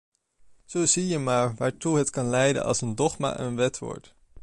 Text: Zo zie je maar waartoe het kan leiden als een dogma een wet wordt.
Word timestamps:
Zo 0.65 0.85
zie 0.85 1.07
je 1.07 1.19
maar 1.19 1.55
waartoe 1.55 1.97
het 1.97 2.09
kan 2.09 2.29
leiden 2.29 2.63
als 2.65 2.81
een 2.81 2.95
dogma 2.95 3.39
een 3.39 3.55
wet 3.55 3.79
wordt. 3.79 4.15